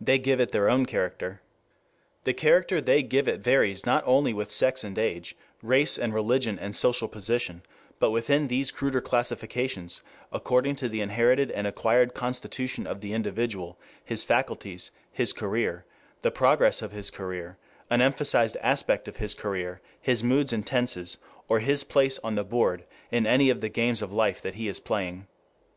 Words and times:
They 0.00 0.18
give 0.18 0.40
it 0.40 0.50
their 0.50 0.68
own 0.68 0.86
character. 0.86 1.40
2 2.24 2.24
The 2.24 2.34
character 2.34 2.80
they 2.80 3.00
give 3.04 3.28
it 3.28 3.42
varies 3.42 3.86
not 3.86 4.02
only 4.04 4.34
with 4.34 4.50
sex 4.50 4.82
and 4.82 4.98
age, 4.98 5.36
race 5.62 5.96
and 5.96 6.12
religion 6.12 6.58
and 6.58 6.74
social 6.74 7.06
position, 7.06 7.62
but 8.00 8.10
within 8.10 8.48
these 8.48 8.72
cruder 8.72 9.00
classifications, 9.00 10.02
according 10.32 10.74
to 10.82 10.88
the 10.88 11.00
inherited 11.00 11.52
and 11.52 11.68
acquired 11.68 12.12
constitution 12.12 12.88
of 12.88 13.02
the 13.02 13.12
individual, 13.12 13.78
his 14.04 14.24
faculties, 14.24 14.90
his 15.12 15.32
career, 15.32 15.84
the 16.22 16.32
progress 16.32 16.82
of 16.82 16.90
his 16.90 17.08
career, 17.12 17.56
an 17.88 18.00
emphasized 18.02 18.56
aspect 18.62 19.06
of 19.06 19.18
his 19.18 19.32
career, 19.32 19.80
his 20.00 20.24
moods 20.24 20.52
and 20.52 20.66
tenses, 20.66 21.18
or 21.48 21.60
his 21.60 21.84
place 21.84 22.18
on 22.24 22.34
the 22.34 22.42
board 22.42 22.82
in 23.12 23.28
any 23.28 23.48
of 23.48 23.60
the 23.60 23.68
games 23.68 24.02
of 24.02 24.12
life 24.12 24.42
that 24.42 24.54
he 24.54 24.66
is 24.66 24.80
playing. 24.80 25.28